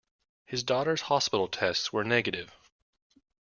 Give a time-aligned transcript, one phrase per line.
[0.47, 2.51] Her daughter's hospital tests were negative.